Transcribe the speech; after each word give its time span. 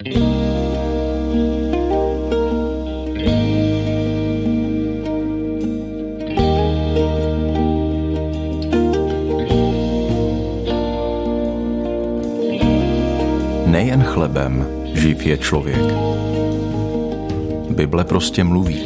Nejen 0.00 0.12
chlebem 14.04 14.66
živ 14.94 15.26
je 15.26 15.38
člověk. 15.38 15.76
Bible 17.70 18.04
prostě 18.04 18.44
mluví. 18.44 18.84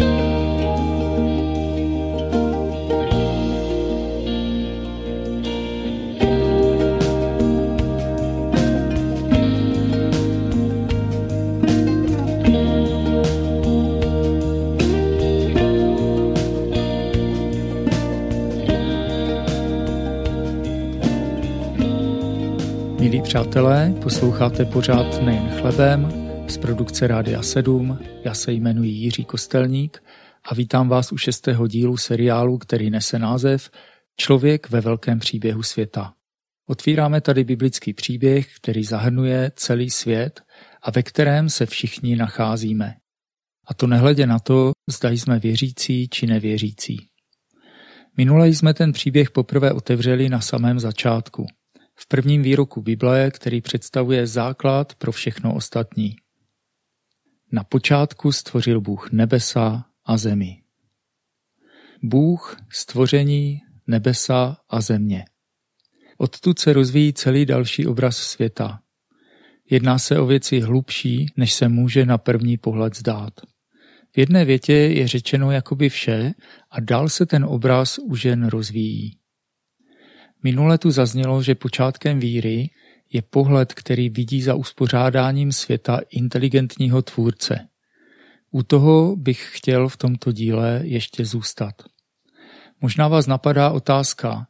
Přátelé, 23.55 23.95
posloucháte 24.03 24.65
pořád 24.65 25.23
nejen 25.23 25.61
chlebem 25.61 26.13
z 26.49 26.59
produkce 26.59 27.07
Rádia 27.07 27.43
7. 27.43 27.99
Já 28.25 28.35
se 28.35 28.53
jmenuji 28.53 28.91
Jiří 28.91 29.25
Kostelník 29.25 30.03
a 30.49 30.55
vítám 30.55 30.89
vás 30.89 31.13
u 31.13 31.17
šestého 31.17 31.67
dílu 31.67 31.97
seriálu, 31.97 32.59
který 32.59 32.91
nese 32.91 33.19
název 33.19 33.71
Člověk 34.17 34.71
ve 34.71 34.81
velkém 34.81 35.19
příběhu 35.19 35.63
světa. 35.63 36.13
Otvíráme 36.69 37.21
tady 37.21 37.45
biblický 37.45 37.93
příběh, 37.93 38.57
který 38.57 38.85
zahrnuje 38.85 39.53
celý 39.57 39.91
svět 39.91 40.41
a 40.83 40.91
ve 40.91 41.03
kterém 41.03 41.51
se 41.51 41.67
všichni 41.67 42.17
nacházíme. 42.17 42.95
A 43.67 43.75
to 43.75 43.87
nehledě 43.87 44.27
na 44.27 44.39
to, 44.39 44.73
zda 44.91 45.11
jsme 45.11 45.39
věřící 45.39 46.09
či 46.09 46.27
nevěřící. 46.27 47.09
Minule 48.17 48.49
jsme 48.49 48.75
ten 48.75 48.93
příběh 48.93 49.31
poprvé 49.31 49.73
otevřeli 49.73 50.29
na 50.29 50.41
samém 50.41 50.81
začátku– 50.81 51.47
v 51.97 52.09
prvním 52.09 52.43
výroku 52.43 52.83
Bible, 52.83 53.31
který 53.31 53.61
představuje 53.61 54.27
základ 54.27 54.95
pro 54.95 55.13
všechno 55.13 55.55
ostatní. 55.55 56.17
Na 57.53 57.65
počátku 57.65 58.33
stvořil 58.33 58.81
Bůh 58.81 59.13
nebesa 59.13 59.85
a 60.05 60.17
zemi. 60.17 60.63
Bůh, 62.03 62.57
stvoření, 62.73 63.61
nebesa 63.87 64.57
a 64.69 64.81
země. 64.81 65.25
Odtud 66.19 66.59
se 66.59 66.73
rozvíjí 66.73 67.13
celý 67.13 67.47
další 67.47 67.87
obraz 67.87 68.17
světa. 68.17 68.81
Jedná 69.71 69.99
se 69.99 70.19
o 70.19 70.27
věci 70.27 70.61
hlubší, 70.61 71.27
než 71.37 71.53
se 71.53 71.69
může 71.69 72.07
na 72.07 72.19
první 72.19 72.59
pohled 72.59 72.97
zdát. 72.97 73.33
V 74.15 74.19
jedné 74.19 74.45
větě 74.45 74.73
je 74.73 75.09
řečeno 75.09 75.51
jakoby 75.51 75.89
vše 75.89 76.33
a 76.71 76.81
dál 76.81 77.09
se 77.09 77.27
ten 77.27 77.45
obraz 77.45 77.99
už 77.99 78.25
jen 78.25 78.47
rozvíjí. 78.47 79.19
Minule 80.45 80.79
tu 80.79 80.91
zaznělo, 80.91 81.43
že 81.43 81.55
počátkem 81.55 82.21
víry 82.21 82.71
je 83.13 83.23
pohled, 83.23 83.75
který 83.75 84.09
vidí 84.09 84.43
za 84.43 84.55
uspořádáním 84.55 85.53
světa 85.53 86.01
inteligentního 86.11 87.03
tvůrce. 87.03 87.69
U 88.51 88.63
toho 88.63 89.17
bych 89.17 89.51
chtěl 89.53 89.89
v 89.89 89.97
tomto 89.97 90.33
díle 90.33 90.81
ještě 90.83 91.25
zůstat. 91.25 91.75
Možná 92.81 93.09
vás 93.09 93.27
napadá 93.27 93.71
otázka, 93.71 94.47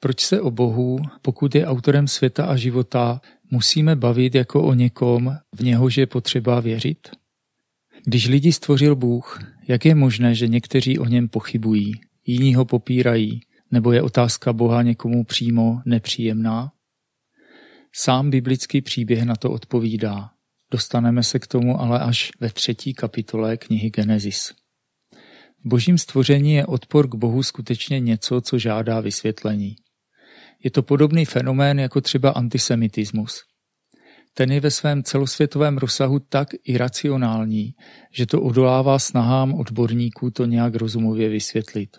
proč 0.00 0.20
se 0.20 0.40
o 0.40 0.50
Bohu, 0.50 0.98
pokud 1.22 1.54
je 1.54 1.66
autorem 1.66 2.08
světa 2.08 2.44
a 2.44 2.56
života, 2.56 3.20
musíme 3.50 3.96
bavit 3.96 4.34
jako 4.34 4.62
o 4.62 4.74
někom, 4.74 5.36
v 5.54 5.60
něhož 5.60 5.96
je 5.96 6.06
potřeba 6.06 6.60
věřit? 6.60 7.08
Když 8.04 8.28
lidi 8.28 8.52
stvořil 8.52 8.96
Bůh, 8.96 9.40
jak 9.68 9.84
je 9.84 9.94
možné, 9.94 10.34
že 10.34 10.48
někteří 10.48 10.98
o 10.98 11.04
něm 11.04 11.28
pochybují, 11.28 12.00
jiní 12.26 12.54
ho 12.54 12.64
popírají, 12.64 13.40
nebo 13.70 13.92
je 13.92 14.02
otázka 14.02 14.52
Boha 14.52 14.82
někomu 14.82 15.24
přímo 15.24 15.82
nepříjemná? 15.84 16.72
Sám 17.94 18.30
biblický 18.30 18.80
příběh 18.80 19.22
na 19.22 19.36
to 19.36 19.50
odpovídá. 19.50 20.30
Dostaneme 20.70 21.22
se 21.22 21.38
k 21.38 21.46
tomu 21.46 21.80
ale 21.80 22.00
až 22.00 22.30
ve 22.40 22.50
třetí 22.50 22.94
kapitole 22.94 23.56
knihy 23.56 23.90
Genesis. 23.90 24.52
V 25.64 25.68
božím 25.68 25.98
stvoření 25.98 26.52
je 26.52 26.66
odpor 26.66 27.08
k 27.08 27.14
Bohu 27.14 27.42
skutečně 27.42 28.00
něco, 28.00 28.40
co 28.40 28.58
žádá 28.58 29.00
vysvětlení. 29.00 29.76
Je 30.64 30.70
to 30.70 30.82
podobný 30.82 31.24
fenomén 31.24 31.80
jako 31.80 32.00
třeba 32.00 32.30
antisemitismus. 32.30 33.42
Ten 34.34 34.52
je 34.52 34.60
ve 34.60 34.70
svém 34.70 35.02
celosvětovém 35.02 35.78
rozsahu 35.78 36.18
tak 36.18 36.48
iracionální, 36.64 37.74
že 38.12 38.26
to 38.26 38.42
odolává 38.42 38.98
snahám 38.98 39.54
odborníků 39.54 40.30
to 40.30 40.44
nějak 40.44 40.74
rozumově 40.74 41.28
vysvětlit. 41.28 41.96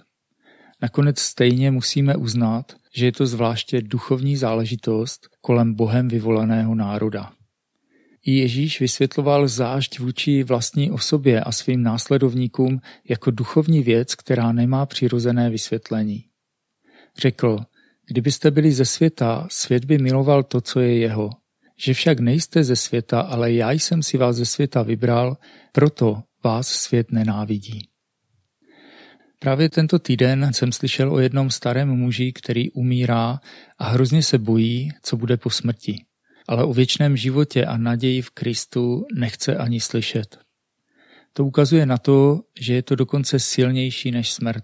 Nakonec 0.82 1.20
stejně 1.20 1.72
musíme 1.72 2.16
uznat, 2.16 2.76
že 2.96 3.06
je 3.06 3.12
to 3.12 3.26
zvláště 3.26 3.82
duchovní 3.82 4.38
záležitost 4.38 5.28
kolem 5.42 5.74
Bohem 5.74 6.08
vyvoleného 6.08 6.76
národa. 6.76 7.32
I 8.26 8.32
Ježíš 8.32 8.80
vysvětloval 8.80 9.48
zášť 9.48 10.00
vůči 10.00 10.44
vlastní 10.44 10.92
osobě 10.92 11.42
a 11.42 11.52
svým 11.52 11.84
následovníkům 11.84 12.82
jako 13.10 13.32
duchovní 13.32 13.84
věc, 13.84 14.16
která 14.16 14.52
nemá 14.52 14.86
přirozené 14.86 15.50
vysvětlení. 15.50 16.26
Řekl, 17.18 17.60
kdybyste 18.08 18.52
byli 18.52 18.72
ze 18.72 18.86
světa, 18.86 19.48
svět 19.52 19.86
by 19.86 19.98
miloval 19.98 20.44
to, 20.44 20.62
co 20.62 20.80
je 20.80 20.98
jeho. 20.98 21.30
Že 21.78 21.94
však 21.94 22.20
nejste 22.20 22.64
ze 22.64 22.76
světa, 22.76 23.22
ale 23.22 23.54
já 23.54 23.72
jsem 23.72 24.04
si 24.04 24.18
vás 24.18 24.36
ze 24.36 24.46
světa 24.46 24.84
vybral, 24.84 25.38
proto 25.72 26.24
vás 26.44 26.68
svět 26.68 27.12
nenávidí. 27.12 27.91
Právě 29.44 29.70
tento 29.70 30.00
týden 30.00 30.54
jsem 30.54 30.72
slyšel 30.72 31.14
o 31.14 31.20
jednom 31.20 31.50
starém 31.50 31.90
muži, 31.90 32.34
který 32.34 32.72
umírá 32.72 33.40
a 33.78 33.90
hrozně 33.90 34.24
se 34.24 34.38
bojí, 34.38 34.90
co 35.04 35.18
bude 35.18 35.38
po 35.38 35.50
smrti. 35.50 36.06
Ale 36.48 36.64
o 36.64 36.74
věčném 36.74 37.18
životě 37.18 37.66
a 37.66 37.78
naději 37.78 38.22
v 38.22 38.30
Kristu 38.30 39.06
nechce 39.16 39.58
ani 39.58 39.80
slyšet. 39.80 40.40
To 41.34 41.46
ukazuje 41.46 41.86
na 41.86 41.98
to, 41.98 42.42
že 42.60 42.74
je 42.74 42.84
to 42.84 42.96
dokonce 42.96 43.40
silnější 43.40 44.12
než 44.12 44.32
smrt. 44.32 44.64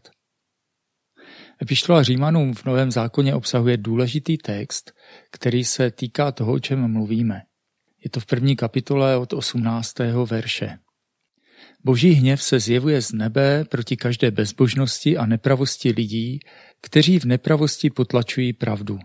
Epištola 1.61 2.03
Římanům 2.03 2.53
v 2.53 2.65
Novém 2.65 2.91
zákoně 2.91 3.35
obsahuje 3.35 3.77
důležitý 3.77 4.37
text, 4.37 4.91
který 5.31 5.63
se 5.63 5.91
týká 5.91 6.31
toho, 6.31 6.53
o 6.53 6.59
čem 6.59 6.91
mluvíme. 6.91 7.41
Je 8.03 8.09
to 8.09 8.19
v 8.19 8.25
první 8.25 8.55
kapitole 8.55 9.17
od 9.17 9.33
18. 9.33 9.99
verše. 10.25 10.77
Boží 11.83 12.11
hněv 12.11 12.43
se 12.43 12.59
zjevuje 12.59 13.01
z 13.01 13.11
nebe 13.11 13.65
proti 13.69 13.97
každé 13.97 14.31
bezbožnosti 14.31 15.17
a 15.17 15.25
nepravosti 15.25 15.91
lidí, 15.91 16.39
kteří 16.81 17.19
v 17.19 17.25
nepravosti 17.25 17.89
potlačují 17.89 18.53
pravdu. 18.53 18.99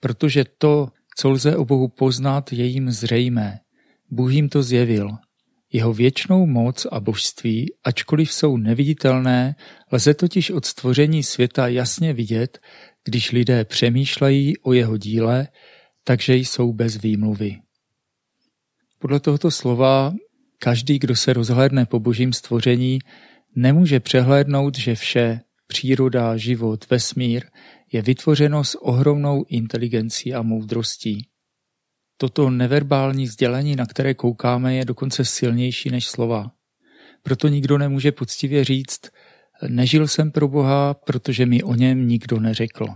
Protože 0.00 0.44
to, 0.58 0.88
co 1.16 1.30
lze 1.30 1.56
o 1.56 1.64
Bohu 1.64 1.88
poznat, 1.88 2.52
je 2.52 2.64
jim 2.64 2.90
zřejmé. 2.90 3.58
Bůh 4.10 4.32
jim 4.32 4.48
to 4.48 4.62
zjevil. 4.62 5.10
Jeho 5.72 5.92
věčnou 5.92 6.46
moc 6.46 6.86
a 6.92 7.00
božství, 7.00 7.74
ačkoliv 7.84 8.32
jsou 8.32 8.56
neviditelné, 8.56 9.54
lze 9.92 10.14
totiž 10.14 10.50
od 10.50 10.64
stvoření 10.64 11.22
světa 11.22 11.68
jasně 11.68 12.12
vidět, 12.12 12.58
když 13.04 13.32
lidé 13.32 13.64
přemýšlejí 13.64 14.58
o 14.58 14.72
jeho 14.72 14.96
díle, 14.96 15.48
takže 16.04 16.34
jsou 16.34 16.72
bez 16.72 16.96
výmluvy. 16.96 17.56
Podle 18.98 19.20
tohoto 19.20 19.50
slova 19.50 20.12
Každý, 20.62 20.98
kdo 20.98 21.16
se 21.16 21.32
rozhlédne 21.32 21.86
po 21.86 22.00
božím 22.00 22.32
stvoření, 22.32 22.98
nemůže 23.56 24.00
přehlédnout, 24.00 24.78
že 24.78 24.94
vše, 24.94 25.40
příroda, 25.66 26.36
život, 26.36 26.90
vesmír, 26.90 27.44
je 27.92 28.02
vytvořeno 28.02 28.64
s 28.64 28.82
ohromnou 28.82 29.44
inteligencí 29.48 30.34
a 30.34 30.42
moudrostí. 30.42 31.26
Toto 32.16 32.50
neverbální 32.50 33.26
sdělení, 33.26 33.76
na 33.76 33.86
které 33.86 34.14
koukáme, 34.14 34.74
je 34.74 34.84
dokonce 34.84 35.24
silnější 35.24 35.90
než 35.90 36.06
slova. 36.06 36.50
Proto 37.22 37.48
nikdo 37.48 37.78
nemůže 37.78 38.12
poctivě 38.12 38.64
říct, 38.64 39.00
nežil 39.68 40.08
jsem 40.08 40.30
pro 40.30 40.48
Boha, 40.48 40.94
protože 40.94 41.46
mi 41.46 41.62
o 41.62 41.74
něm 41.74 42.08
nikdo 42.08 42.40
neřekl. 42.40 42.86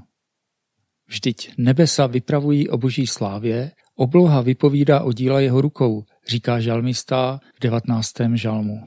Vždyť 1.08 1.52
nebesa 1.58 2.06
vypravují 2.06 2.68
o 2.68 2.78
boží 2.78 3.06
slávě, 3.06 3.72
obloha 3.94 4.40
vypovídá 4.40 5.00
o 5.00 5.12
díla 5.12 5.40
jeho 5.40 5.60
rukou, 5.60 6.04
říká 6.28 6.60
žalmista 6.60 7.40
v 7.56 7.60
19. 7.60 8.12
žalmu. 8.34 8.80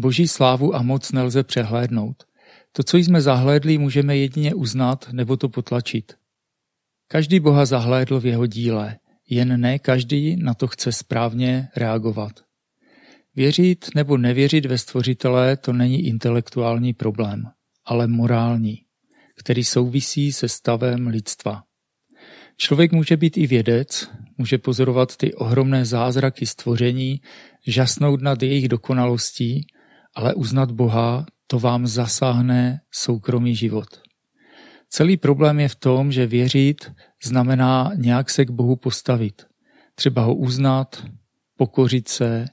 Boží 0.00 0.28
slávu 0.28 0.74
a 0.74 0.82
moc 0.82 1.12
nelze 1.12 1.44
přehlédnout. 1.44 2.24
To, 2.72 2.82
co 2.82 2.96
jsme 2.96 3.20
zahlédli, 3.20 3.78
můžeme 3.78 4.16
jedině 4.16 4.54
uznat 4.54 5.08
nebo 5.12 5.36
to 5.36 5.48
potlačit. 5.48 6.12
Každý 7.08 7.40
Boha 7.40 7.64
zahlédl 7.64 8.20
v 8.20 8.26
jeho 8.26 8.46
díle, 8.46 8.98
jen 9.30 9.60
ne 9.60 9.78
každý 9.78 10.36
na 10.36 10.54
to 10.54 10.66
chce 10.66 10.92
správně 10.92 11.68
reagovat. 11.76 12.32
Věřit 13.34 13.86
nebo 13.94 14.16
nevěřit 14.16 14.66
ve 14.66 14.78
stvořitele 14.78 15.56
to 15.56 15.72
není 15.72 16.06
intelektuální 16.06 16.92
problém, 16.92 17.44
ale 17.84 18.06
morální, 18.06 18.84
který 19.36 19.64
souvisí 19.64 20.32
se 20.32 20.48
stavem 20.48 21.06
lidstva. 21.06 21.62
Člověk 22.56 22.92
může 22.92 23.16
být 23.16 23.36
i 23.36 23.46
vědec, 23.46 24.10
může 24.38 24.58
pozorovat 24.58 25.16
ty 25.16 25.34
ohromné 25.34 25.84
zázraky 25.84 26.46
stvoření, 26.46 27.20
žasnout 27.66 28.22
nad 28.22 28.42
jejich 28.42 28.68
dokonalostí, 28.68 29.66
ale 30.14 30.34
uznat 30.34 30.70
Boha, 30.70 31.26
to 31.46 31.58
vám 31.58 31.86
zasáhne 31.86 32.80
soukromý 32.90 33.56
život. 33.56 34.00
Celý 34.88 35.16
problém 35.16 35.60
je 35.60 35.68
v 35.68 35.74
tom, 35.74 36.12
že 36.12 36.26
věřit 36.26 36.92
znamená 37.24 37.92
nějak 37.96 38.30
se 38.30 38.44
k 38.44 38.50
Bohu 38.50 38.76
postavit. 38.76 39.46
Třeba 39.94 40.22
ho 40.22 40.34
uznat, 40.34 41.04
pokořit 41.56 42.08
se, 42.08 42.46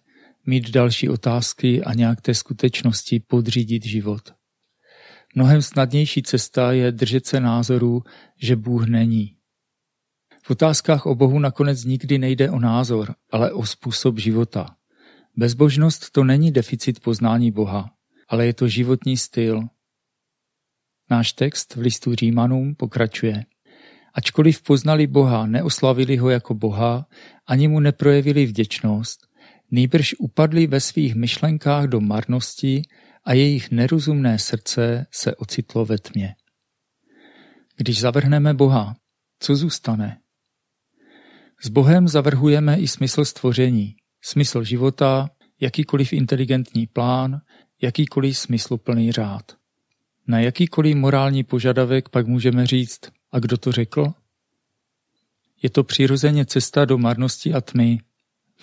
mít 0.46 0.70
další 0.70 1.10
otázky 1.10 1.84
a 1.84 1.94
nějak 1.94 2.22
té 2.22 2.34
skutečnosti 2.34 3.20
podřídit 3.20 3.86
život. 3.86 4.34
Mnohem 5.36 5.62
snadnější 5.62 6.24
cesta 6.24 6.72
je 6.72 6.92
držet 6.92 7.26
se 7.26 7.40
názoru, 7.40 8.04
že 8.38 8.56
Bůh 8.56 8.88
není. 8.88 9.36
V 10.52 10.54
otázkách 10.54 11.06
o 11.06 11.16
Bohu 11.16 11.40
nakonec 11.40 11.84
nikdy 11.84 12.18
nejde 12.18 12.50
o 12.50 12.60
názor, 12.60 13.16
ale 13.32 13.52
o 13.52 13.66
způsob 13.66 14.20
života. 14.20 14.76
Bezbožnost 15.38 16.12
to 16.12 16.24
není 16.24 16.52
deficit 16.52 17.00
poznání 17.00 17.52
Boha, 17.52 17.92
ale 18.30 18.46
je 18.46 18.54
to 18.54 18.68
životní 18.68 19.18
styl. 19.18 19.62
Náš 21.10 21.34
text 21.34 21.76
v 21.76 21.80
listu 21.80 22.16
Římanům 22.16 22.76
pokračuje. 22.76 23.46
Ačkoliv 24.14 24.62
poznali 24.62 25.08
Boha, 25.08 25.46
neoslavili 25.46 26.18
ho 26.18 26.30
jako 26.30 26.54
Boha, 26.54 27.06
ani 27.48 27.68
mu 27.68 27.80
neprojevili 27.80 28.46
vděčnost, 28.46 29.20
nýbrž 29.72 30.16
upadli 30.20 30.68
ve 30.68 30.80
svých 30.80 31.16
myšlenkách 31.16 31.86
do 31.86 32.02
marnosti 32.02 32.82
a 33.24 33.34
jejich 33.34 33.72
nerozumné 33.72 34.40
srdce 34.40 35.06
se 35.12 35.36
ocitlo 35.36 35.86
ve 35.86 35.98
tmě. 35.98 36.36
Když 37.78 38.00
zavrhneme 38.00 38.54
Boha, 38.54 38.96
co 39.40 39.56
zůstane? 39.56 40.21
S 41.64 41.70
Bohem 41.70 42.08
zavrhujeme 42.08 42.80
i 42.80 42.88
smysl 42.88 43.26
stvoření, 43.26 43.96
smysl 44.22 44.64
života, 44.64 45.30
jakýkoliv 45.60 46.14
inteligentní 46.14 46.88
plán, 46.88 47.42
jakýkoliv 47.82 48.38
smysluplný 48.38 49.12
řád. 49.12 49.52
Na 50.28 50.40
jakýkoliv 50.40 50.96
morální 50.96 51.44
požadavek 51.44 52.10
pak 52.10 52.28
můžeme 52.28 52.68
říct, 52.68 53.00
a 53.32 53.40
kdo 53.40 53.58
to 53.58 53.72
řekl? 53.72 54.14
Je 55.64 55.70
to 55.70 55.84
přirozeně 55.84 56.46
cesta 56.46 56.86
do 56.86 56.98
marnosti 56.98 57.54
a 57.54 57.62
tmy. 57.62 58.00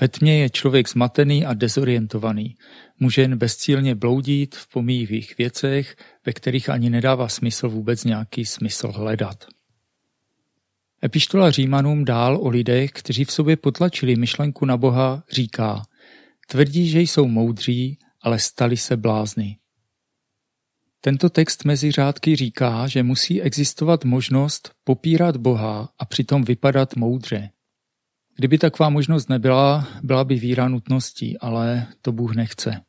Ve 0.00 0.08
tmě 0.08 0.38
je 0.38 0.50
člověk 0.50 0.88
zmatený 0.88 1.46
a 1.46 1.54
dezorientovaný. 1.54 2.56
Může 3.00 3.22
jen 3.22 3.38
bezcílně 3.38 3.94
bloudit 3.94 4.56
v 4.56 4.68
pomíjivých 4.68 5.38
věcech, 5.38 5.96
ve 6.26 6.32
kterých 6.32 6.70
ani 6.70 6.90
nedává 6.90 7.28
smysl 7.28 7.68
vůbec 7.68 8.04
nějaký 8.04 8.44
smysl 8.44 8.92
hledat. 8.92 9.44
Epištola 11.04 11.50
Římanům 11.50 12.04
dál 12.04 12.38
o 12.42 12.48
lidech, 12.48 12.90
kteří 12.92 13.24
v 13.24 13.32
sobě 13.32 13.56
potlačili 13.56 14.16
myšlenku 14.16 14.64
na 14.64 14.76
Boha, 14.76 15.22
říká 15.30 15.82
Tvrdí, 16.50 16.88
že 16.88 17.00
jsou 17.00 17.28
moudří, 17.28 17.98
ale 18.22 18.38
stali 18.38 18.76
se 18.76 18.96
blázny. 18.96 19.58
Tento 21.00 21.30
text 21.30 21.64
mezi 21.64 21.90
řádky 21.90 22.36
říká, 22.36 22.88
že 22.88 23.02
musí 23.02 23.42
existovat 23.42 24.04
možnost 24.04 24.70
popírat 24.84 25.36
Boha 25.36 25.88
a 25.98 26.04
přitom 26.04 26.44
vypadat 26.44 26.96
moudře. 26.96 27.50
Kdyby 28.36 28.58
taková 28.58 28.88
možnost 28.88 29.28
nebyla, 29.28 29.88
byla 30.02 30.24
by 30.24 30.34
víra 30.34 30.68
nutností, 30.68 31.38
ale 31.38 31.86
to 32.02 32.12
Bůh 32.12 32.34
nechce. 32.34 32.80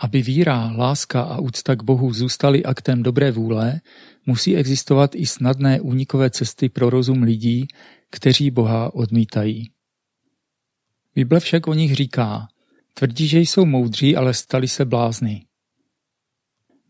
Aby 0.00 0.22
víra, 0.22 0.72
láska 0.76 1.22
a 1.22 1.40
úcta 1.40 1.76
k 1.76 1.82
Bohu 1.82 2.12
zůstaly 2.12 2.64
aktem 2.64 3.02
dobré 3.02 3.32
vůle, 3.32 3.80
musí 4.26 4.56
existovat 4.56 5.14
i 5.14 5.26
snadné 5.26 5.80
únikové 5.80 6.30
cesty 6.30 6.68
pro 6.68 6.90
rozum 6.90 7.22
lidí, 7.22 7.68
kteří 8.10 8.50
Boha 8.50 8.94
odmítají. 8.94 9.70
Bible 11.14 11.40
však 11.40 11.66
o 11.66 11.74
nich 11.74 11.94
říká, 11.94 12.48
tvrdí, 12.94 13.28
že 13.28 13.40
jsou 13.40 13.64
moudří, 13.64 14.16
ale 14.16 14.34
stali 14.34 14.68
se 14.68 14.84
blázny. 14.84 15.46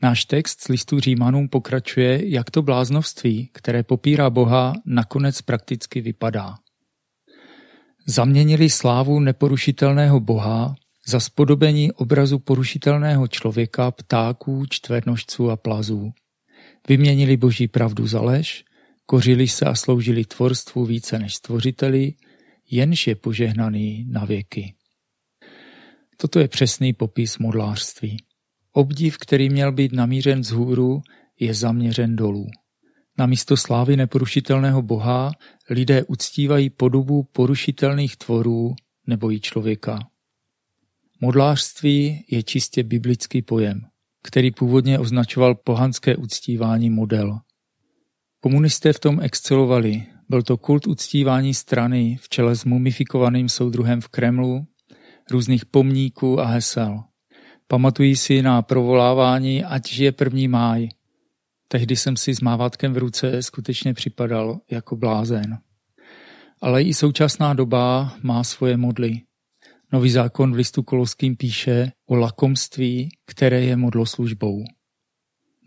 Náš 0.02 0.24
text 0.24 0.60
z 0.60 0.68
listu 0.68 1.00
Římanům 1.00 1.48
pokračuje, 1.48 2.30
jak 2.30 2.50
to 2.50 2.62
bláznovství, 2.62 3.50
které 3.52 3.82
popírá 3.82 4.30
Boha, 4.30 4.72
nakonec 4.86 5.42
prakticky 5.42 6.00
vypadá. 6.00 6.54
Zaměnili 8.06 8.70
slávu 8.70 9.20
neporušitelného 9.20 10.20
Boha 10.20 10.74
za 11.10 11.20
spodobení 11.20 11.92
obrazu 11.92 12.38
porušitelného 12.38 13.28
člověka, 13.28 13.90
ptáků, 13.90 14.66
čtvernožců 14.70 15.50
a 15.50 15.56
plazů. 15.56 16.12
Vyměnili 16.88 17.36
boží 17.36 17.68
pravdu 17.68 18.06
za 18.06 18.20
lež, 18.20 18.64
kořili 19.06 19.48
se 19.48 19.64
a 19.64 19.74
sloužili 19.74 20.24
tvorstvu 20.24 20.84
více 20.84 21.18
než 21.18 21.34
stvořiteli, 21.34 22.14
jenž 22.70 23.06
je 23.06 23.14
požehnaný 23.14 24.04
na 24.10 24.24
věky. 24.24 24.74
Toto 26.16 26.38
je 26.38 26.48
přesný 26.48 26.92
popis 26.92 27.38
modlářství. 27.38 28.16
Obdiv, 28.72 29.18
který 29.18 29.50
měl 29.50 29.72
být 29.72 29.92
namířen 29.92 30.40
vzhůru, 30.40 31.02
je 31.40 31.54
zaměřen 31.54 32.16
dolů. 32.16 32.46
Na 33.18 33.26
místo 33.26 33.56
slávy 33.56 33.96
neporušitelného 33.96 34.82
Boha 34.82 35.32
lidé 35.70 36.04
uctívají 36.04 36.70
podobu 36.70 37.22
porušitelných 37.22 38.16
tvorů 38.16 38.74
nebo 39.06 39.32
i 39.32 39.40
člověka. 39.40 40.09
Modlářství 41.22 42.24
je 42.30 42.42
čistě 42.42 42.82
biblický 42.82 43.42
pojem, 43.42 43.80
který 44.22 44.50
původně 44.50 44.98
označoval 44.98 45.54
pohanské 45.54 46.16
uctívání 46.16 46.90
model. 46.90 47.38
Komunisté 48.40 48.92
v 48.92 49.00
tom 49.00 49.20
excelovali. 49.20 50.06
Byl 50.28 50.42
to 50.42 50.56
kult 50.56 50.86
uctívání 50.86 51.54
strany 51.54 52.16
v 52.20 52.28
čele 52.28 52.56
s 52.56 52.64
mumifikovaným 52.64 53.48
soudruhem 53.48 54.00
v 54.00 54.08
Kremlu, 54.08 54.66
různých 55.30 55.66
pomníků 55.66 56.40
a 56.40 56.46
hesel. 56.46 57.00
Pamatují 57.66 58.16
si 58.16 58.42
na 58.42 58.62
provolávání, 58.62 59.64
ať 59.64 59.88
žije 59.88 60.12
první 60.12 60.48
máj. 60.48 60.88
Tehdy 61.68 61.96
jsem 61.96 62.16
si 62.16 62.34
s 62.34 62.40
mávátkem 62.40 62.92
v 62.92 62.98
ruce 62.98 63.42
skutečně 63.42 63.94
připadal 63.94 64.60
jako 64.70 64.96
blázen. 64.96 65.58
Ale 66.60 66.82
i 66.82 66.94
současná 66.94 67.54
doba 67.54 68.16
má 68.22 68.44
svoje 68.44 68.76
modly. 68.76 69.20
Nový 69.92 70.10
zákon 70.10 70.52
v 70.52 70.56
listu 70.56 70.82
Koloským 70.82 71.36
píše 71.36 71.92
o 72.06 72.16
lakomství, 72.16 73.08
které 73.26 73.60
je 73.60 73.76
modloslužbou. 73.76 74.64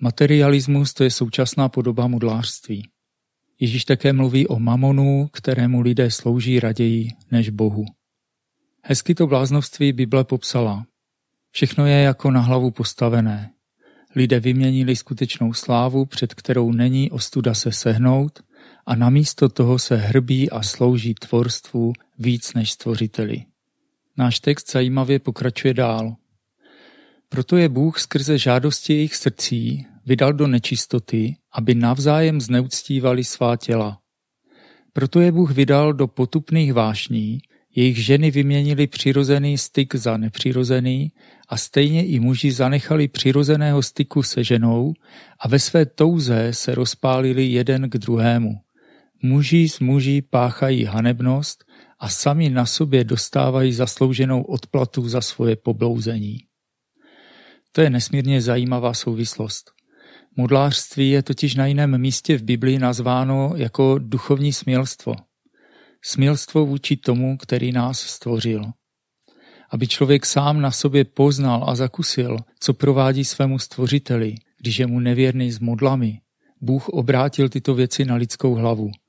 Materialismus 0.02 0.94
to 0.94 1.04
je 1.04 1.12
současná 1.12 1.70
podoba 1.70 2.08
modlářství. 2.08 2.90
Ježíš 3.60 3.86
také 3.86 4.14
mluví 4.14 4.48
o 4.48 4.60
mamonu, 4.60 5.28
kterému 5.34 5.82
lidé 5.82 6.12
slouží 6.12 6.60
raději 6.60 7.10
než 7.32 7.50
Bohu. 7.50 7.86
Hezky 8.84 9.16
to 9.16 9.28
bláznovství 9.28 9.94
Bible 9.94 10.24
popsala. 10.24 10.86
Všechno 11.52 11.86
je 11.86 12.02
jako 12.02 12.32
na 12.32 12.42
hlavu 12.42 12.72
postavené. 12.72 13.52
Lidé 14.16 14.40
vyměnili 14.40 14.96
skutečnou 14.96 15.54
slávu, 15.54 16.06
před 16.06 16.34
kterou 16.34 16.72
není 16.72 17.12
ostuda 17.12 17.54
se 17.54 17.72
sehnout, 17.72 18.40
a 18.86 18.96
namísto 18.96 19.50
toho 19.50 19.80
se 19.80 19.96
hrbí 19.96 20.50
a 20.50 20.64
slouží 20.64 21.14
tvorstvu 21.14 21.94
víc 22.20 22.54
než 22.54 22.72
stvořiteli. 22.72 23.46
Náš 24.18 24.40
text 24.40 24.72
zajímavě 24.72 25.20
pokračuje 25.20 25.74
dál. 25.74 26.16
Proto 27.30 27.58
je 27.58 27.70
Bůh 27.70 28.00
skrze 28.00 28.38
žádosti 28.38 28.94
jejich 28.94 29.16
srdcí 29.16 29.86
vydal 30.06 30.34
do 30.34 30.48
nečistoty, 30.48 31.36
aby 31.54 31.76
navzájem 31.76 32.42
zneuctívali 32.42 33.24
svá 33.24 33.58
těla. 33.58 34.00
Proto 34.94 35.22
je 35.22 35.32
Bůh 35.32 35.52
vydal 35.52 35.94
do 35.94 36.08
potupných 36.08 36.74
vášní, 36.74 37.40
jejich 37.76 38.06
ženy 38.06 38.32
vyměnili 38.32 38.88
přirozený 38.88 39.58
styk 39.58 39.96
za 39.96 40.18
nepřirozený 40.18 41.12
a 41.50 41.58
stejně 41.58 42.06
i 42.06 42.20
muži 42.20 42.52
zanechali 42.52 43.08
přirozeného 43.08 43.82
styku 43.82 44.24
se 44.24 44.44
ženou 44.44 44.94
a 45.40 45.48
ve 45.48 45.60
své 45.60 45.86
touze 45.86 46.48
se 46.52 46.76
rozpálili 46.76 47.46
jeden 47.46 47.90
k 47.90 47.98
druhému. 47.98 48.54
Muži 49.24 49.70
s 49.70 49.80
muži 49.80 50.22
páchají 50.22 50.84
hanebnost 50.86 51.66
a 52.04 52.10
sami 52.10 52.50
na 52.50 52.66
sobě 52.66 53.04
dostávají 53.04 53.74
zaslouženou 53.74 54.42
odplatu 54.42 55.10
za 55.10 55.22
svoje 55.22 55.56
poblouzení. 55.56 56.38
To 57.72 57.82
je 57.82 57.90
nesmírně 57.90 58.42
zajímavá 58.42 58.94
souvislost. 58.94 59.72
Modlářství 60.36 61.10
je 61.10 61.24
totiž 61.24 61.56
na 61.56 61.66
jiném 61.66 61.98
místě 61.98 62.38
v 62.38 62.44
Biblii 62.44 62.80
nazváno 62.80 63.54
jako 63.56 64.00
duchovní 64.00 64.54
smělstvo. 64.54 65.16
Smělstvo 66.02 66.66
vůči 66.66 66.98
tomu, 66.98 67.38
který 67.38 67.72
nás 67.72 68.00
stvořil. 68.00 68.66
Aby 69.70 69.88
člověk 69.88 70.26
sám 70.26 70.62
na 70.62 70.72
sobě 70.72 71.06
poznal 71.06 71.64
a 71.68 71.76
zakusil, 71.76 72.38
co 72.60 72.74
provádí 72.74 73.26
svému 73.26 73.60
stvořiteli, 73.60 74.36
když 74.60 74.80
je 74.80 74.88
mu 74.88 75.00
nevěrný 75.00 75.52
s 75.52 75.60
modlami, 75.60 76.20
Bůh 76.62 76.90
obrátil 76.90 77.50
tyto 77.50 77.76
věci 77.76 78.06
na 78.06 78.16
lidskou 78.16 78.56
hlavu– 78.56 78.92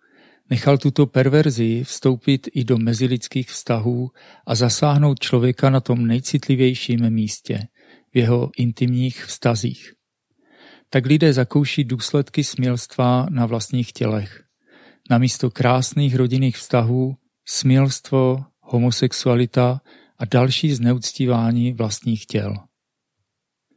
Nechal 0.51 0.79
tuto 0.79 1.07
perverzi 1.07 1.85
vstoupit 1.85 2.49
i 2.53 2.65
do 2.65 2.79
mezilidských 2.79 3.51
vztahů 3.51 4.11
a 4.47 4.55
zasáhnout 4.55 5.19
člověka 5.19 5.71
na 5.71 5.81
tom 5.81 6.07
nejcitlivějším 6.07 7.11
místě, 7.11 7.69
v 8.15 8.17
jeho 8.17 8.51
intimních 8.57 9.25
vztazích. 9.25 9.93
Tak 10.91 11.07
lidé 11.07 11.33
zakouší 11.33 11.85
důsledky 11.85 12.45
smělstva 12.45 13.27
na 13.31 13.47
vlastních 13.47 13.93
tělech. 13.93 14.41
namísto 15.11 15.51
krásných 15.51 16.15
rodinných 16.17 16.57
vztahů, 16.57 17.17
smilstvo, 17.47 18.45
homosexualita 18.61 19.81
a 20.19 20.25
další 20.25 20.73
zneuctívání 20.73 21.73
vlastních 21.73 22.27
těl. 22.27 22.57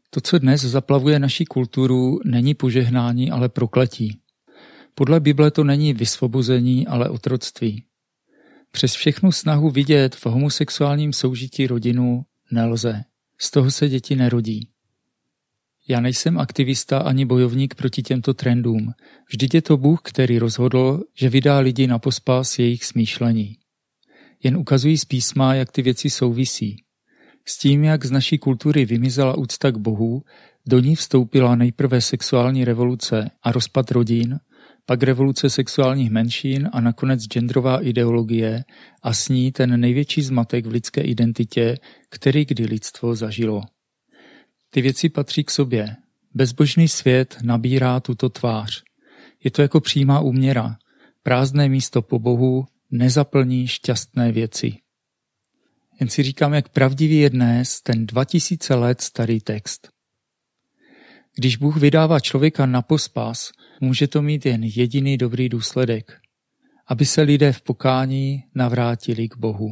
To, 0.10 0.22
co 0.22 0.40
dnes 0.40 0.62
zaplavuje 0.62 1.20
naší 1.20 1.46
kulturu, 1.46 2.20
není 2.26 2.54
požehnání, 2.54 3.32
ale 3.32 3.50
prokletí. 3.50 4.22
Podle 5.00 5.20
Bible 5.20 5.52
to 5.52 5.64
není 5.64 5.94
vysvobození, 5.94 6.88
ale 6.88 7.10
otroctví. 7.10 7.84
Přes 8.72 8.94
všechnu 8.94 9.32
snahu 9.32 9.70
vidět 9.70 10.16
v 10.16 10.26
homosexuálním 10.26 11.14
soužití 11.14 11.68
rodinu 11.68 12.26
nelze. 12.52 13.04
Z 13.38 13.52
toho 13.52 13.72
se 13.72 13.90
děti 13.90 14.16
nerodí. 14.16 14.70
Já 15.88 16.00
nejsem 16.00 16.40
aktivista 16.40 17.00
ani 17.00 17.26
bojovník 17.26 17.76
proti 17.76 18.02
těmto 18.02 18.34
trendům. 18.34 18.94
Vždyť 19.30 19.54
je 19.54 19.62
to 19.62 19.78
Bůh, 19.78 20.02
který 20.04 20.40
rozhodl, 20.40 21.04
že 21.18 21.30
vydá 21.30 21.60
lidi 21.60 21.88
na 21.88 22.00
pospas 22.00 22.60
jejich 22.60 22.86
smýšlení. 22.86 23.58
Jen 24.44 24.58
ukazují 24.58 24.98
z 24.98 25.06
písma, 25.06 25.54
jak 25.54 25.72
ty 25.72 25.82
věci 25.82 26.10
souvisí. 26.10 26.84
S 27.46 27.58
tím, 27.58 27.84
jak 27.84 28.06
z 28.06 28.12
naší 28.12 28.38
kultury 28.38 28.86
vymizela 28.86 29.38
úcta 29.38 29.72
k 29.72 29.78
Bohu, 29.78 30.24
do 30.68 30.80
ní 30.80 30.96
vstoupila 30.96 31.56
nejprve 31.56 32.02
sexuální 32.02 32.66
revoluce 32.66 33.32
a 33.44 33.52
rozpad 33.52 33.92
rodin, 33.92 34.40
pak 34.90 35.04
revoluce 35.04 35.50
sexuálních 35.50 36.12
menšin 36.12 36.70
a 36.74 36.82
nakonec 36.82 37.28
genderová 37.28 37.82
ideologie 37.82 38.64
a 39.04 39.14
s 39.14 39.30
ní 39.30 39.52
ten 39.52 39.80
největší 39.80 40.22
zmatek 40.22 40.66
v 40.66 40.72
lidské 40.72 41.02
identitě, 41.02 41.78
který 42.10 42.46
kdy 42.46 42.66
lidstvo 42.66 43.16
zažilo. 43.16 43.62
Ty 44.70 44.82
věci 44.82 45.10
patří 45.10 45.44
k 45.44 45.52
sobě. 45.52 45.96
Bezbožný 46.34 46.88
svět 46.88 47.38
nabírá 47.44 48.00
tuto 48.00 48.30
tvář. 48.30 48.84
Je 49.44 49.52
to 49.52 49.62
jako 49.62 49.82
přímá 49.82 50.20
úměra. 50.20 50.78
Prázdné 51.24 51.70
místo 51.70 52.02
po 52.02 52.20
Bohu 52.20 52.66
nezaplní 52.92 53.68
šťastné 53.68 54.32
věci. 54.32 54.78
Jen 56.00 56.10
si 56.10 56.24
říkám, 56.24 56.54
jak 56.54 56.70
pravdivý 56.70 57.18
je 57.18 57.30
dnes 57.30 57.82
ten 57.82 58.06
2000 58.06 58.76
let 58.76 59.02
starý 59.02 59.40
text. 59.40 59.90
Když 61.36 61.58
Bůh 61.58 61.78
vydává 61.78 62.20
člověka 62.20 62.66
na 62.66 62.82
pospas, 62.82 63.52
může 63.82 64.08
to 64.08 64.22
mít 64.22 64.46
jen 64.46 64.64
jediný 64.64 65.18
dobrý 65.18 65.50
důsledek, 65.50 66.20
aby 66.88 67.06
se 67.06 67.22
lidé 67.22 67.54
v 67.54 67.62
pokání 67.62 68.44
navrátili 68.56 69.30
k 69.30 69.38
Bohu. 69.38 69.72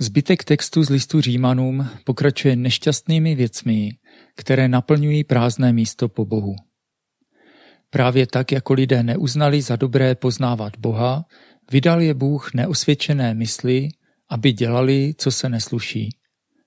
Zbytek 0.00 0.44
textu 0.44 0.82
z 0.82 0.90
listu 0.90 1.20
Římanům 1.20 1.88
pokračuje 2.04 2.56
nešťastnými 2.56 3.34
věcmi, 3.34 3.90
které 4.36 4.68
naplňují 4.68 5.24
prázdné 5.24 5.72
místo 5.72 6.08
po 6.08 6.24
Bohu. 6.24 6.56
Právě 7.90 8.26
tak, 8.26 8.52
jako 8.52 8.72
lidé 8.72 9.02
neuznali 9.02 9.62
za 9.62 9.76
dobré 9.76 10.14
poznávat 10.14 10.72
Boha, 10.78 11.24
vydal 11.70 12.02
je 12.02 12.14
Bůh 12.14 12.54
neosvědčené 12.54 13.34
mysli, 13.34 13.88
aby 14.28 14.52
dělali, 14.52 15.14
co 15.18 15.30
se 15.30 15.48
nesluší. 15.48 16.08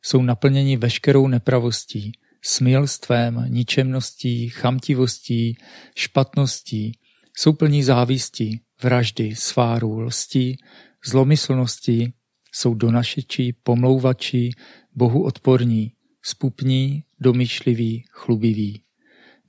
Jsou 0.01 0.21
naplněni 0.21 0.77
veškerou 0.77 1.27
nepravostí, 1.27 2.11
smilstvem, 2.47 3.45
ničemností, 3.47 4.49
chamtivostí, 4.49 5.57
špatností, 5.95 6.91
jsou 7.37 7.53
plní 7.53 7.83
závisti, 7.83 8.59
vraždy, 8.83 9.35
sváru, 9.35 9.99
lstí, 9.99 10.57
zlomyslnosti, 11.05 12.13
jsou 12.51 12.73
donašeči, 12.73 13.55
pomlouvači, 13.63 14.49
Bohu 14.95 15.23
odporní, 15.23 15.91
spupní, 16.21 17.03
domýšliví, 17.19 18.03
chlubiví. 18.09 18.81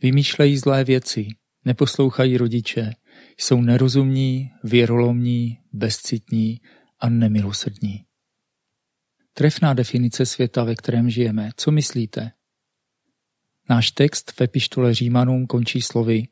Vymýšlejí 0.03 0.59
zlé 0.59 0.85
věci, 0.85 1.29
neposlouchají 1.65 2.37
rodiče, 2.37 2.93
jsou 3.37 3.61
nerozumní, 3.61 4.51
věrolomní, 4.65 5.59
bezcitní 5.73 6.61
a 7.01 7.09
nemilosrdní. 7.09 8.05
Trefná 9.35 9.75
definice 9.75 10.27
světa, 10.27 10.65
ve 10.65 10.75
kterém 10.75 11.11
žijeme. 11.11 11.51
Co 11.57 11.71
myslíte? 11.71 12.31
Náš 13.69 13.91
text 13.91 14.33
v 14.33 14.41
epištole 14.41 14.95
Římanům 14.95 15.47
končí 15.47 15.83
slovy. 15.83 16.29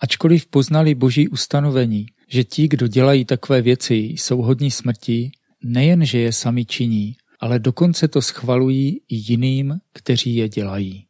Ačkoliv 0.00 0.46
poznali 0.46 0.94
boží 0.94 1.28
ustanovení, 1.28 2.06
že 2.28 2.44
ti, 2.44 2.68
kdo 2.68 2.86
dělají 2.86 3.24
takové 3.24 3.62
věci, 3.62 3.94
jsou 3.94 4.42
hodní 4.42 4.70
smrti, 4.70 5.30
nejen, 5.64 6.04
že 6.04 6.18
je 6.18 6.32
sami 6.32 6.64
činí, 6.64 7.16
ale 7.40 7.58
dokonce 7.58 8.08
to 8.08 8.22
schvalují 8.22 9.00
i 9.08 9.16
jiným, 9.16 9.78
kteří 9.92 10.36
je 10.36 10.48
dělají. 10.48 11.06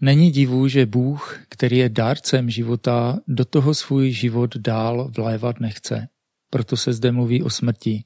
Není 0.00 0.30
divu, 0.30 0.68
že 0.68 0.86
Bůh, 0.86 1.40
který 1.48 1.78
je 1.78 1.88
dárcem 1.88 2.50
života, 2.50 3.18
do 3.28 3.44
toho 3.44 3.74
svůj 3.74 4.10
život 4.10 4.56
dál 4.56 5.10
vlévat 5.16 5.60
nechce. 5.60 6.08
Proto 6.50 6.76
se 6.76 6.92
zde 6.92 7.12
mluví 7.12 7.42
o 7.42 7.50
smrti. 7.50 8.04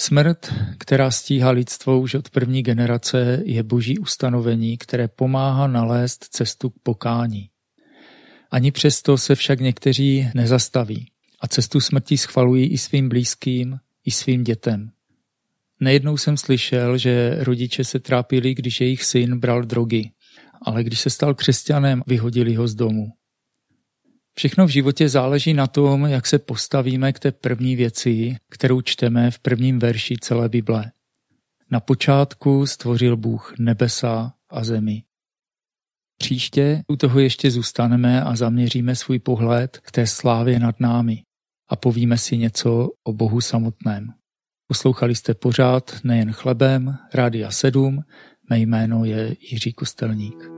Smrt, 0.00 0.54
která 0.78 1.10
stíhá 1.10 1.50
lidstvo 1.50 2.00
už 2.00 2.14
od 2.14 2.30
první 2.30 2.62
generace, 2.62 3.42
je 3.44 3.62
boží 3.62 3.98
ustanovení, 3.98 4.78
které 4.78 5.08
pomáhá 5.08 5.66
nalézt 5.66 6.24
cestu 6.24 6.70
k 6.70 6.74
pokání. 6.82 7.50
Ani 8.50 8.72
přesto 8.72 9.18
se 9.18 9.34
však 9.34 9.60
někteří 9.60 10.28
nezastaví 10.34 11.06
a 11.40 11.48
cestu 11.48 11.80
smrti 11.80 12.18
schvalují 12.18 12.66
i 12.66 12.78
svým 12.78 13.08
blízkým, 13.08 13.78
i 14.04 14.10
svým 14.10 14.44
dětem. 14.44 14.90
Nejednou 15.80 16.16
jsem 16.16 16.36
slyšel, 16.36 16.98
že 16.98 17.36
rodiče 17.38 17.84
se 17.84 17.98
trápili, 17.98 18.54
když 18.54 18.80
jejich 18.80 19.04
syn 19.04 19.38
bral 19.38 19.62
drogy, 19.62 20.10
ale 20.62 20.84
když 20.84 21.00
se 21.00 21.10
stal 21.10 21.34
křesťanem, 21.34 22.02
vyhodili 22.06 22.54
ho 22.54 22.68
z 22.68 22.74
domu. 22.74 23.12
Všechno 24.38 24.66
v 24.66 24.70
životě 24.70 25.08
záleží 25.08 25.54
na 25.54 25.66
tom, 25.66 26.04
jak 26.04 26.26
se 26.26 26.38
postavíme 26.38 27.12
k 27.12 27.18
té 27.18 27.32
první 27.32 27.76
věci, 27.76 28.36
kterou 28.50 28.80
čteme 28.80 29.30
v 29.30 29.38
prvním 29.38 29.78
verši 29.78 30.16
celé 30.20 30.48
Bible. 30.48 30.92
Na 31.70 31.80
počátku 31.80 32.66
stvořil 32.66 33.16
Bůh 33.16 33.54
nebesa 33.58 34.32
a 34.50 34.64
zemi. 34.64 35.02
Příště 36.18 36.82
u 36.88 36.96
toho 36.96 37.20
ještě 37.20 37.50
zůstaneme 37.50 38.22
a 38.22 38.36
zaměříme 38.36 38.96
svůj 38.96 39.18
pohled 39.18 39.78
k 39.82 39.90
té 39.90 40.06
slávě 40.06 40.60
nad 40.60 40.80
námi 40.80 41.22
a 41.68 41.76
povíme 41.76 42.18
si 42.18 42.36
něco 42.38 42.88
o 43.04 43.12
Bohu 43.12 43.40
samotném. 43.40 44.12
Poslouchali 44.66 45.14
jste 45.14 45.34
pořád 45.34 45.96
nejen 46.04 46.32
chlebem, 46.32 46.96
Rádia 47.14 47.50
7, 47.50 48.00
mé 48.50 48.58
jméno 48.58 49.04
je 49.04 49.36
Jiří 49.50 49.72
Kostelník. 49.72 50.57